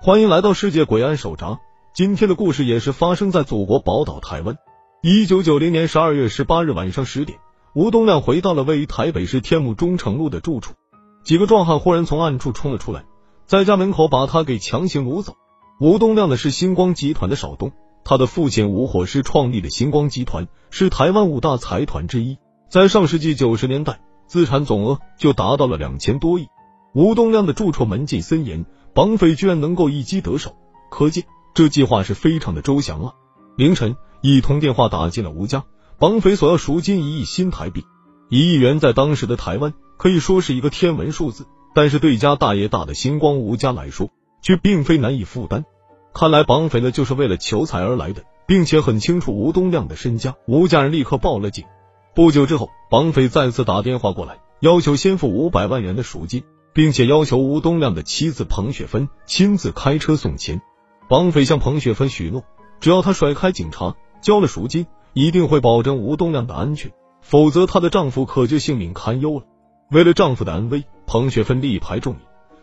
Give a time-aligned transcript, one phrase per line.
[0.00, 1.58] 欢迎来到世界鬼案手札。
[1.92, 4.56] 今天的故事也是发生在祖国宝岛台湾。
[5.02, 7.40] 一九九零年十二月十八日晚上十点，
[7.74, 10.74] 吴东亮回到了位于台北市天母中城路的住处，
[11.24, 13.06] 几个壮汉忽然从暗处冲了出来，
[13.44, 15.34] 在家门口把他给强行掳走。
[15.80, 17.72] 吴东亮的是星光集团的少东，
[18.04, 22.38] 他的父亲吴火师创立的星光集团是台湾五大财团之一，
[22.70, 26.46] 在上世纪九十年代，资产总额就达到了两千多亿。
[26.94, 28.64] 吴东亮的住处门禁森严。
[28.98, 30.56] 绑匪居然能够一击得手，
[30.90, 31.22] 可见
[31.54, 33.12] 这计划是非常的周详啊！
[33.56, 35.62] 凌晨，一通电话打进了吴家，
[36.00, 37.84] 绑匪索要赎金一亿新台币。
[38.28, 44.10] 一亿元在当时的台湾可以说是一个天文数字，但是对家大业大的星光吴家来说，
[44.42, 45.64] 却并非难以负担。
[46.12, 50.34] 看来绑匪呢就是为了求财而来的，并且很清楚吴东亮的身家。
[50.48, 51.64] 吴家人立刻报了警。
[52.16, 56.42] 不久之后，绑匪再次打电话过来，要求先付五百万元的赎金。
[56.72, 60.60] 并且要求吴东亮的妻子彭雪芬亲自开车送钱。
[61.08, 62.44] 绑匪向彭雪芬许诺，
[62.80, 69.46] 只要她甩开警察，交了赎金，一定会保证吴东亮的安全，否则她的丈夫可就性命堪忧了。
[69.90, 72.18] 为了丈夫的安危，彭雪芬力排众议，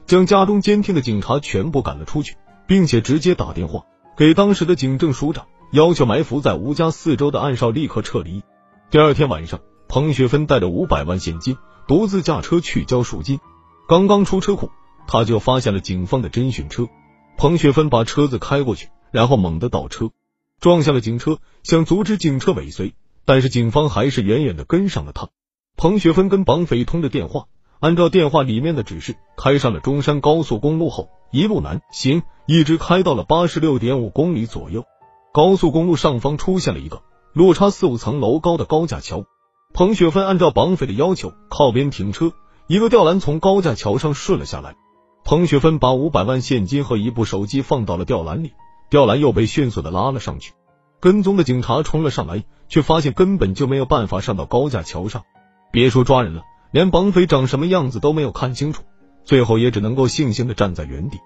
[0.06, 2.36] 将家中监听的警察全部赶了出去，
[2.68, 3.84] 并且直接打电话
[4.16, 8.44] 给当时的警政署长，要求埋伏在吴家四周的暗哨立刻撤离。
[8.92, 13.40] 第二天晚上，彭雪芬带着五百万现金，独自驾车去交赎金。
[13.88, 14.72] 刚刚出车库，
[15.06, 16.88] 他就发现了警方的侦讯车。
[17.38, 20.10] 彭雪芬把车子开过去，然后猛地倒车，
[20.60, 25.30] 撞向了警车，想阻止警车尾随，但是警方还是远远的跟上了他。
[25.78, 27.46] 彭雪芬跟绑匪通着电话，
[27.80, 34.84] 按照电话里面的指示，开上了中山高速公路后，一路南行，一直开到了八十六点五公里左右。
[35.32, 39.26] 高速公路上方出现了一个落差四五层楼高的高架桥。
[39.76, 42.32] 彭雪芬按照绑匪的要求，靠边停车。
[42.68, 44.76] 一个吊篮从高架桥上顺了下来，
[45.24, 48.54] 彭雪芬把五百万现金和一部手机放到了吊篮里，
[48.90, 50.54] 吊篮又被迅速的拉了上去。
[51.00, 55.26] 跟踪的警察冲了上来，却发现根本就没有办法上到高架桥上，
[55.72, 58.82] 别说抓人了，连绑匪长什么样子都没有看清楚，
[59.26, 61.20] 最后也只能够悻悻的站在原地，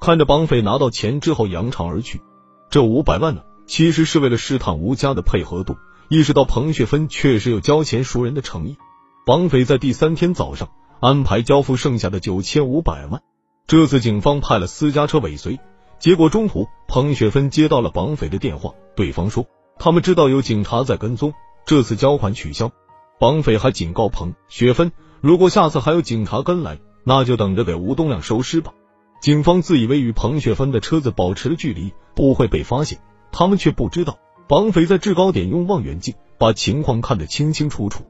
[0.00, 2.22] 看着绑匪拿到钱之后扬长而去。
[2.70, 5.76] 这五百万呢，其实是为了试探吴家的配合度，
[6.08, 8.78] 意识到彭雪芬确实有交钱赎人的诚意，
[9.26, 10.70] 绑匪在第三天早上。
[11.00, 13.22] 安排交付剩下的九千五百万。
[13.66, 15.58] 这次警方派了私家车尾随，
[15.98, 19.46] 结果中途彭雪芬接到了绑匪的电话，对方说
[19.78, 21.34] 他们知道有警察在跟踪，
[21.66, 22.70] 这次交款取消。
[23.18, 28.72] 绑匪还警告彭雪芬，如果下次还有警察跟来，那就等着给吴东亮收尸吧。
[29.20, 33.00] 警方自以为与彭雪芬的车子保持了距离，不会被发现，
[33.32, 34.18] 他们却不知道
[34.48, 38.04] 绑匪在制高点用望远镜把情况看得清清楚楚。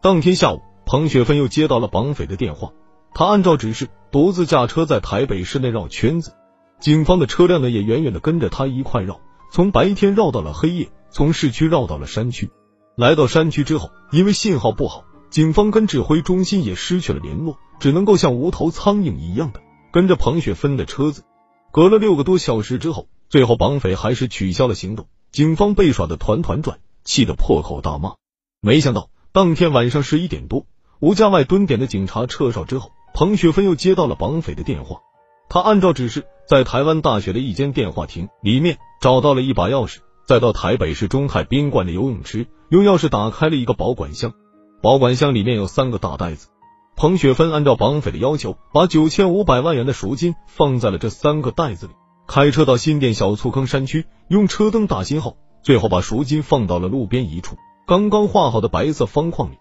[0.00, 0.60] 当天下午。
[0.84, 2.72] 彭雪芬又接到了绑匪的电话，
[3.14, 6.34] 他按照指示独自驾车在台北市内绕圈子，
[6.80, 12.50] 警方的车辆呢也远远的跟着他一块绕，从白天绕到了黑夜，从市区绕到了山区。
[12.96, 19.60] 来到山区之后，因为信号不好，警方跟指挥中心也失去了联络，只能够像无头苍蝇一样的
[19.92, 21.24] 跟着彭雪芬的车子。
[21.70, 28.14] 隔了六个多小时之后，最后绑匪还是取消了行动，警方被耍的团团转，气得破口大骂。
[28.60, 30.66] 没想到当天晚上十一点多。
[31.00, 35.00] 吴家外蹲点的警察撤哨之后，彭雪芬又接到了绑匪的电话。
[35.48, 44.34] 他按照指示，在台湾大学的一间电话亭里面找到了一把钥匙，再到台北市中泰宾馆的游泳池，用钥匙打开了一个保管箱。
[44.82, 46.48] 保管箱里面有三个大袋子。
[46.94, 51.92] 彭雪芬按照绑匪的要求，把九千五百万元的赎金放在了这三个袋子里，
[52.26, 57.56] 开车到新店小醋坑山区，用车灯打信号，最后把赎金放到了路边一处
[57.86, 59.58] 刚刚画好的白色方框里。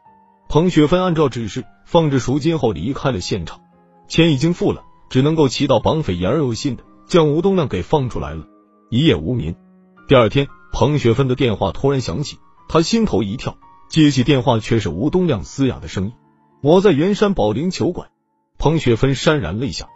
[0.47, 3.61] 彭雪芬按照指示放置赎金后离开了现场，
[4.07, 8.45] 钱已经付了，只能够祈祷绑匪言而有信的将吴东亮给放出来了。
[8.89, 9.55] 一夜无眠，
[10.09, 12.37] 第二天，彭雪芬的电话突然响起，
[12.67, 13.57] 她心头一跳，
[13.89, 16.13] 接起电话却是吴东亮嘶哑的声音
[16.61, 18.09] ：“我在圆山保龄球馆。”
[18.59, 19.87] 彭雪芬潸然泪下。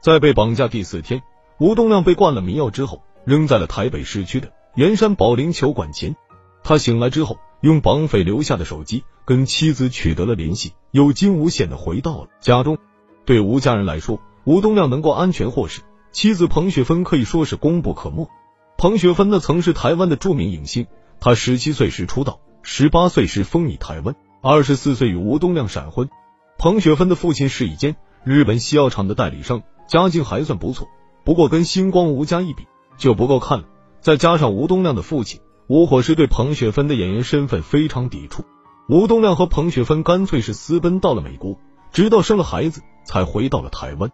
[0.00, 1.22] 在被绑架第四天，
[1.58, 6.14] 吴东亮被灌了迷药之后，扔在了台北市区的圆山保龄球馆前。
[6.62, 7.36] 他醒来之后。
[7.64, 12.76] 用绑匪留下的手机跟妻子取得了联系，有惊无险的回到了家中。
[13.24, 15.80] 对吴家人来说，吴东亮能够安全获释，
[16.12, 18.28] 妻子彭雪芬可以说是功不可没。
[18.76, 20.86] 彭雪芬呢，曾是台湾的著名影星，
[21.20, 26.10] 她十七岁时出道，十八岁时风靡台湾，二十四岁与吴东亮闪婚。
[26.58, 30.86] 彭雪芬的父亲是一间日本西药厂的代理商，家境还算不错，
[31.24, 32.66] 不过跟星光吴家一比
[32.98, 33.64] 就不够看了。
[34.02, 35.40] 再加上吴东亮的父亲。
[35.66, 38.44] 吴火师对彭雪芬的演员身份非常抵触，
[38.86, 41.58] 吴东亮和彭雪芬干脆是私奔到了美国，
[41.90, 44.10] 直到生了孩子才回到了台湾。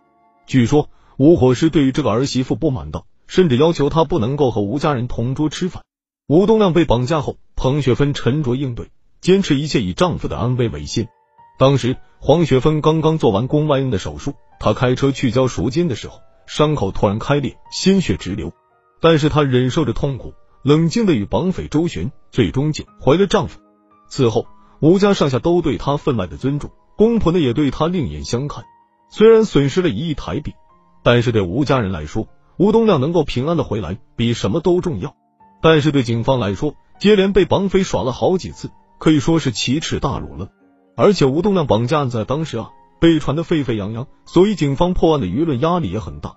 [0.46, 5.82] 据说吴火师对于这个儿媳妇不满道，甚至要求她不能够和吴家人同桌吃饭。
[6.28, 11.08] 吴东亮被绑架后，彭雪芬沉着应对，坚持一切以丈夫的安危为先。
[11.58, 18.52] 当时黄雪芬刚刚做完宫外孕的手术，她开车去交赎金的时候，伤口突然开裂，鲜血直流。
[19.00, 23.60] 但是她忍受着痛苦，冷静的与绑匪周旋，最终救回了丈夫。
[24.08, 24.46] 此后，
[24.80, 28.64] 吴家上下都对她分外的尊重，公婆呢也对她另眼相看。
[29.08, 30.52] 虽然损失了一亿台币，
[31.02, 32.28] 但是对吴家人来说，
[32.58, 35.16] 吴东亮能够平安的回来，比什么都重要。
[35.62, 40.48] 但是对警方来说，接连被绑匪耍了好几次，可以说是奇耻大辱了。
[40.96, 42.70] 而且吴东亮绑架案在当时啊
[43.00, 46.34] 被传得沸沸扬扬，所以警方破案的舆论压力也很大。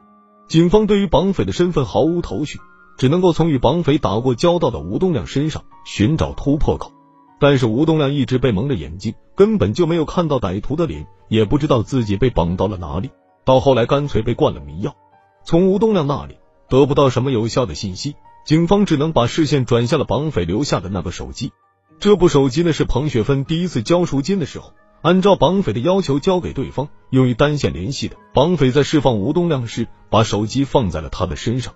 [0.47, 2.59] 警方对于绑匪的身份毫无头绪，
[2.97, 6.91] 只能够从与绑匪打过交道的吴东亮身上寻找突破口。
[7.39, 13.09] 但是吴东亮一直被蒙着眼睛，根本就没有看到歹徒的脸，也不知道自己被绑到了哪里。
[13.43, 14.95] 到后来干脆被灌了迷药。
[15.43, 16.37] 从吴东亮那里
[16.69, 21.51] 得不到什么有效的信息，警方只能把视线转向了绑匪留下的那个手机。
[21.99, 28.15] 这部手机呢，是彭雪芬第一次交赎金的时候，按照绑匪的要求交给对方，用于单线联系的。
[28.33, 31.73] 绑匪在释放吴东亮时，把手机放在了他的身上。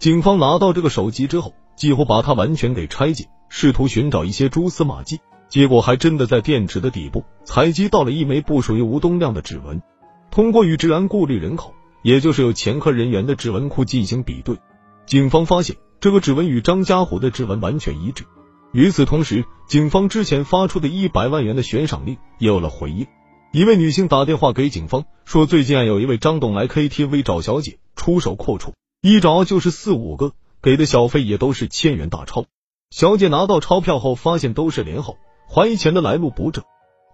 [0.00, 5.20] 警方拿到这个手机之后，几乎把它完全给拆解，试图寻找一些蛛丝马迹。
[5.50, 9.82] 结果还真的在电池的底部采集到了一枚不属于吴东亮的指纹。
[10.30, 14.56] 通过与治安顾虑人口，也就是有前科人员的指纹库进行比对，
[15.04, 18.24] 警方发现这个指纹与张家虎的指纹完全一致。
[18.72, 23.06] 与此同时，警方之前发出的一百万元的悬赏令也有了回应。
[23.52, 32.44] 一位女性打电话给警方说，最近有一位张董来 KTV 找小姐，出手阔绰，一找就是四五个，给的小费也都是千元大钞。
[32.90, 35.14] 小姐拿到钞票后，发现都是连号，
[35.48, 36.64] 怀疑钱的来路不正。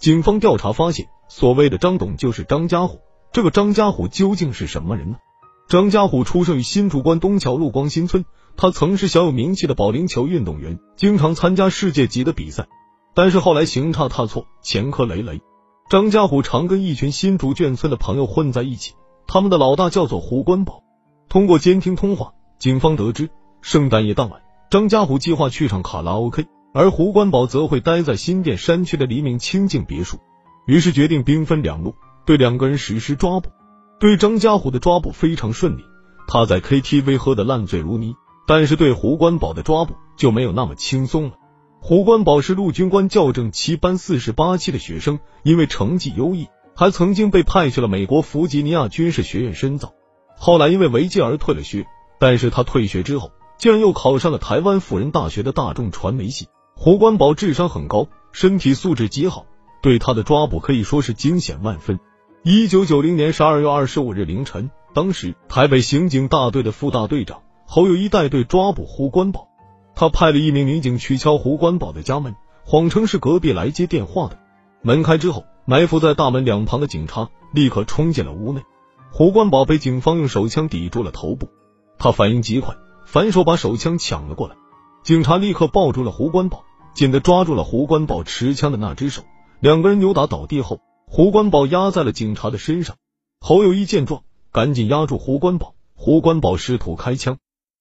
[0.00, 2.98] 警方调查发现，所谓的张董就是张家虎。
[3.30, 5.18] 这个张家虎究竟是什么人呢？
[5.68, 8.24] 张家虎出生于新竹关东桥路光新村。
[8.56, 12.66] 他曾是小有名气的保龄球运动员，经常参加世界级的比赛，
[13.14, 15.40] 但是后来行差踏错，前科累累。
[15.88, 18.94] 张家虎常跟一群新竹眷村的朋友混在一起，
[19.28, 20.82] 他们的老大叫做胡关宝。
[21.36, 23.28] 通过监听通话，警方得知，
[23.60, 24.40] 圣诞夜当晚，
[24.70, 30.16] 张家虎计划去唱卡拉 OK，而胡关宝则会待在新店山区的黎明清净别墅。
[30.66, 31.94] 于是决定兵分两路，
[32.24, 33.50] 对两个人实施抓捕。
[34.00, 35.84] 对张家虎的抓捕非常顺利，
[36.26, 38.14] 他在 KTV 喝得烂醉如泥。
[38.46, 41.32] 但是对胡关宝的抓捕就没有那么轻松了。
[41.82, 49.92] 胡关宝是陆军官校正七班四十八期的学生，因为成绩优异，还曾经被派去了美国弗吉尼亚军事学院深造。
[50.38, 51.86] 后来因为违纪而退了学，
[52.18, 56.48] 但是他退学之后，竟然又考上了台湾辅仁大学的大众传媒系。
[56.74, 59.46] 胡关宝智商很高，身体素质极好，
[59.82, 61.98] 对他的抓捕可以说是惊险万分。
[62.42, 67.42] 一九九零年十二月二十五日凌晨，当时台北刑警大队的副大队长。
[67.68, 69.48] 侯友谊带队抓捕胡关宝，
[69.96, 74.38] 他派了一名民警去敲胡关宝的家门，谎称是隔壁来接电话的。
[74.82, 78.62] 门开之后，埋伏在大门两旁的警察立刻冲进了屋内。
[79.18, 81.48] 胡关宝被警方用手枪抵住了头部，
[81.96, 82.76] 他反应极快，
[83.06, 84.56] 反手把手枪抢了过来。
[85.04, 86.64] 警察立刻抱住了胡关宝，
[86.94, 89.22] 紧的抓住了胡关宝持枪的那只手。
[89.58, 92.96] 两个人扭打倒地后，胡关宝压在了警察的身上。
[93.40, 94.22] 侯友谊见状，
[94.52, 95.72] 赶紧压住胡关宝。
[95.94, 97.38] 胡关宝试图开枪。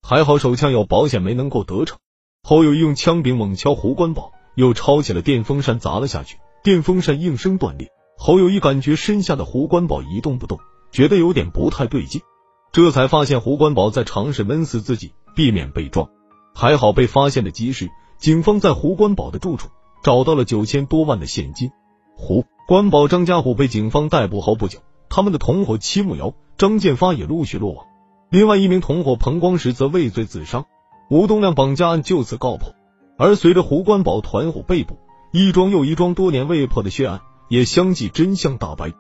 [0.08, 1.98] 还好手枪有保险，没能够得逞。
[2.44, 7.90] 侯友谊用枪柄猛敲胡关宝，又抄起了电风扇砸了下去，电风扇应声断裂。
[8.18, 10.62] 侯友谊感觉身下的胡关宝一动不动，
[10.92, 12.22] 觉得有点不太对劲，
[12.72, 16.08] 这才发现胡关宝在尝试闷死自己，避免被抓。
[16.54, 19.70] 还好被发现的及时，警方在胡关宝的住处
[20.04, 21.72] 找到了九千多万的现金。
[22.16, 27.86] 胡关宝、张家虎被警方逮捕后不久，他们的同伙戚木瑶、张建发也陆续落网。
[28.30, 30.66] 另外一名同伙彭光石则畏罪自杀，
[31.10, 32.74] 吴东亮绑架案就此告破。
[33.18, 34.98] 而随着胡关宝团伙被捕，
[35.32, 38.94] 一桩又一桩多年未破的血案也相继真相大白。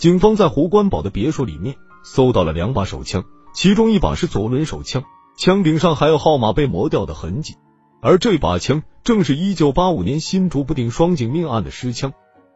[0.00, 5.04] 警方在胡关宝的别墅里面搜到了两把手枪，其中一把是左轮手枪，
[5.36, 7.56] 枪柄上还有号码被磨掉的痕迹。
[8.00, 12.14] 而这把枪正是一九八五年新竹不定双警命案的尸枪。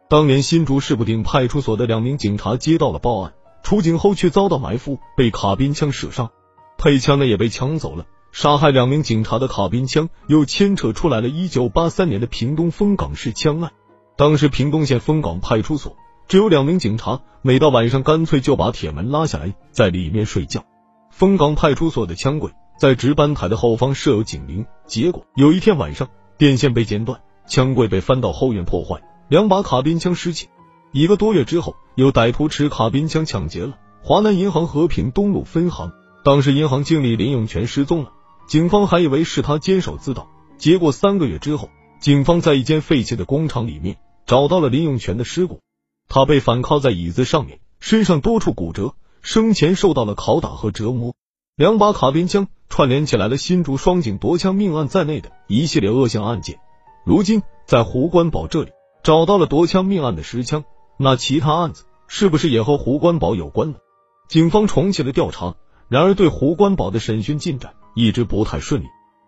[0.09, 3.33] 当年新竹市不定派出所的两名警察接到了报案。
[3.61, 6.31] 出警后却遭到埋伏，被卡宾枪射杀，
[6.79, 8.07] 配枪的也被抢走了。
[8.31, 13.71] 杀害两名警察的卡宾枪又牵扯出来了一九八三年的屏东丰港市枪案。
[14.17, 15.95] 当时屏东县丰港派出所
[16.27, 20.63] 只有两名警察，每到晚上干脆就把铁门拉下来，在里面睡觉。
[21.11, 30.47] 丰港派出所的枪柜在值班台的后方设有警铃，结果有一天晚上电线被剪断，枪柜被翻到后院破坏，两把卡宾枪失窃。
[30.91, 35.91] 一个多月之后，有歹徒持卡宾枪抢劫了华南银行和平东路分行。
[36.23, 38.11] 当时银行经理林永全失踪了，
[38.47, 40.27] 警方还以为是他监守自盗。
[40.57, 45.59] 结果三个月之后，警方在一间废弃的工厂里面找到了林永全的尸骨。
[46.15, 51.13] 他被反靠在椅子上面，身上多处骨折，生前受到了拷打和折磨。
[51.57, 56.57] 两把卡宾枪串联起来了新竹双井夺枪命案在内的一系列恶性案件。
[57.03, 58.71] 如今在胡关宝这里
[59.03, 60.63] 找到了夺枪命案的实枪，
[60.95, 63.77] 那其他案子是不是也和胡关宝有关呢？
[64.29, 65.55] 警方重启了调查，
[65.89, 68.85] 然而对胡关宝的审讯进展一直不太顺利。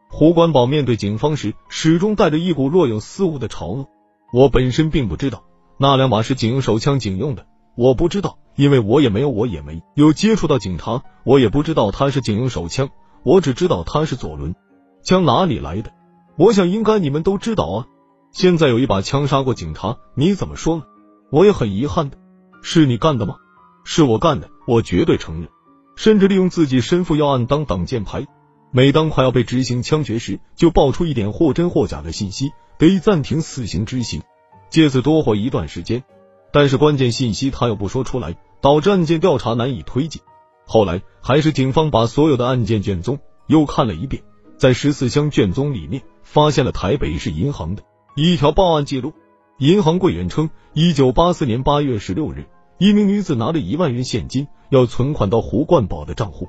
[0.10, 3.89] 胡关宝面对警方时，始终带着一股若有似无的嘲弄。
[4.32, 5.44] 我本身并不知道
[5.77, 7.46] 那两把是警用手枪，警用的。
[7.75, 12.89] 我不知道，因为我也没有，我也没有接触到警察，我也不知道他是警用手枪。
[13.24, 14.55] 我只知道他是左轮
[15.03, 15.91] 枪，哪里来的？
[16.38, 17.86] 我想应该你们都知道啊。
[18.31, 20.84] 现在有一把枪杀过警察，你怎么说呢？
[21.31, 22.17] 我也很遗憾的，
[22.62, 23.36] 是你干的吗？
[23.84, 25.50] 是我干的，我绝对承认，
[25.96, 28.25] 甚至利用自己身负要案当挡箭牌。
[28.72, 34.22] 每当快要被执行枪决时，就爆出一点或真或假的信息，得以暂停死刑执行，
[34.70, 36.04] 借此多活一段时间。
[36.52, 40.22] 但是关键信息他又不说出来，导致案件调查难以推进。
[40.66, 44.24] 后来还是警方把所有的案件卷宗又看了一遍，
[44.58, 47.84] 在十四箱卷宗里面发现了台北市银行的
[48.16, 49.14] 一条报案记录。
[49.60, 52.46] 银行柜员称，一九八四年八月十六日，
[52.78, 56.48] 一名女子拿了一万元现金要存款到胡冠宝的账户，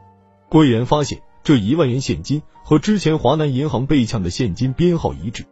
[0.49, 1.21] 柜员发现。
[1.45, 5.47] 这一万元现金和之前华南银行被抢的现金编号一致。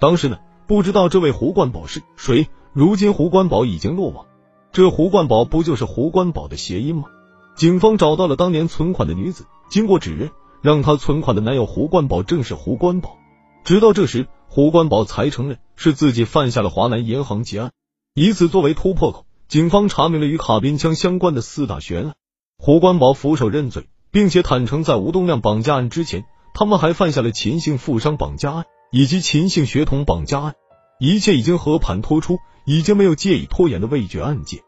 [0.00, 0.38] 当时呢，
[0.72, 2.48] 不知道这位胡冠宝是谁。
[2.72, 4.24] 如今胡冠宝已经落网，
[4.72, 7.10] 这胡冠宝不就是胡冠宝的谐音吗？
[7.54, 10.30] 警方找到了当年存款的女子，经过指认，
[10.62, 13.18] 让她存款的男友胡冠宝正是胡冠宝。
[13.64, 17.72] 直到这时，胡冠宝才承认是自己犯下了华南银行劫案。
[18.14, 22.14] 以此作为突破口，警方查明了与卡宾枪相关的四大悬案。
[22.56, 23.88] 胡冠宝俯首认罪。
[24.10, 26.24] 并且坦诚，在吴东亮绑架案之前，
[26.54, 30.54] 他们还犯下了秦姓富商绑架案以及秦姓学童绑架案，
[31.02, 34.60] 一切已经和盘托出，已经没有借以拖延的未决案件。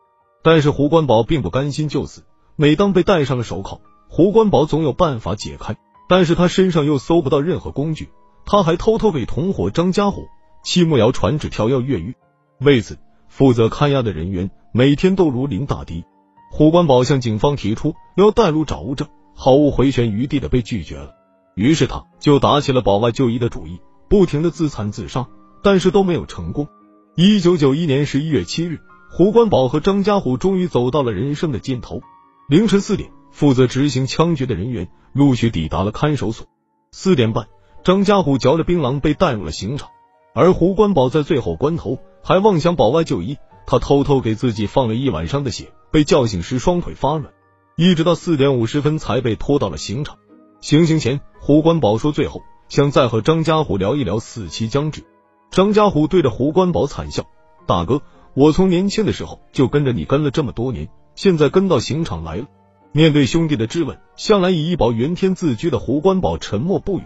[0.43, 2.25] 但是胡关宝并不甘心就此，
[2.57, 5.77] 每当被戴上了手铐，胡关宝总有办法解开，
[6.09, 8.09] 但是他身上又搜不到任何工具，
[8.45, 10.27] 他还偷偷给同伙张家虎、
[10.65, 12.17] 戚木瑶传纸条要越狱。
[12.59, 12.99] 为此，
[13.29, 16.03] 负责看押的人员每天都如临大敌。
[16.51, 19.07] 胡关宝向警方提出要带路找物证。
[19.37, 21.15] 毫无回旋余地的被拒绝了，
[21.55, 25.29] 于是他就打起了保外就医的主意，不停的自残自杀，
[25.65, 26.69] 但是都没有成功。
[27.17, 28.81] 一九九一年十一月七日，
[29.11, 32.03] 胡关宝和张家虎终于走到了人生的尽头。
[32.51, 36.47] 凌晨四点，负责执行枪决的人员陆续抵达了看守所。
[36.93, 37.47] 四点半，
[37.83, 39.89] 张家虎嚼着槟榔被带入了刑场，
[40.35, 47.33] 而胡关宝在最后关头还妄想保外就医，他偷偷给自己放了一晚上的血，被叫醒时双腿发软。
[47.77, 50.19] 一直到四点五十分才被拖到了刑场。
[50.61, 55.05] 行刑前，胡关宝说最后想再和张家虎聊一聊死期将至。
[55.55, 57.27] 张家虎对着胡关宝惨笑
[57.65, 58.03] ：“大哥，
[58.35, 62.47] 我从年轻的时候就跟着你跟了这么多年，现在跟到刑场来了。”
[62.91, 67.05] 面对兄弟的质问，向来以一保元天自居的胡关宝沉默不语。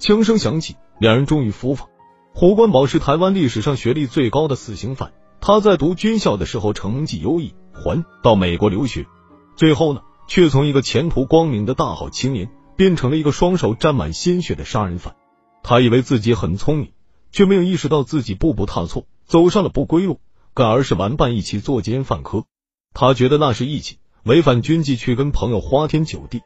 [0.00, 1.86] 枪声响起，两人终于伏法。
[2.32, 9.06] 胡关宝是台湾历史上学历最高的死刑犯，他在读军校的时候成绩优异，还到美国留学。
[9.54, 15.14] 最后呢，却从一个前途光明的大好青年，变成了一个双手沾满鲜血的杀人犯。
[15.62, 16.90] 他以为自己很聪明，
[17.34, 20.20] 却没有意识到自己步步踏错，走上了不归路，
[20.54, 22.44] 更而是玩伴一起作奸犯科。
[22.92, 26.42] 他觉得那是义气，违反军纪去跟朋友花天酒地；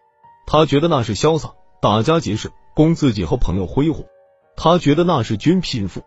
[0.47, 1.53] 他觉得那是潇洒，
[1.83, 4.07] 打家劫舍，供自己和朋友挥霍；
[4.57, 6.05] 他觉得那是军贫富。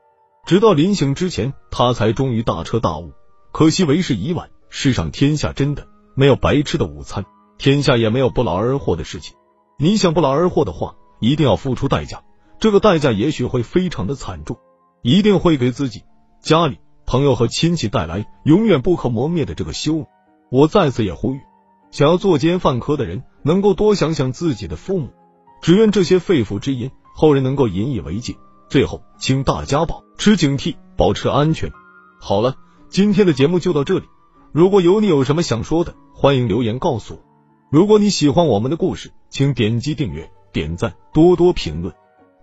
[0.48, 3.12] 直到临行之前，他才终于大彻大悟。
[3.52, 5.88] 可惜为时已晚，世上天下真的。
[6.16, 7.24] 没有白吃的午餐，
[7.60, 9.36] 天下也没有不劳而获的事情。
[9.78, 12.24] 你想不劳而获的话，一定要付出代价，
[12.60, 14.58] 这个代价也许会非常的惨重，
[15.02, 16.04] 一定会给自己、
[16.42, 20.08] 家里、朋友和亲戚带来永远不可磨灭的这个羞辱。
[20.50, 21.40] 我在此也呼吁，
[21.92, 25.10] 想要作奸犯科的人，能够多想想自己的父母。
[25.62, 28.36] 只愿这些肺腑之言，后人能够引以为戒。
[28.70, 31.72] 最后，请大家保持警惕，保持安全。
[32.20, 32.56] 好了，
[32.90, 34.06] 今天的节目就到这里。
[34.52, 37.20] 如果有你有什么想说的，欢迎留言告诉我。
[37.70, 41.94] 如果你喜欢我们的故事，请点击订阅、点赞、多多评论，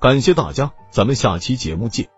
[0.00, 2.17] 感谢大家，咱们下期节目见。